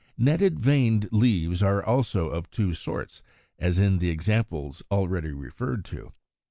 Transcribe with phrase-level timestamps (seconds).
[0.15, 0.25] 131.
[0.49, 3.21] Netted veined leaves are also of two sorts,
[3.59, 6.11] as in the examples already referred to.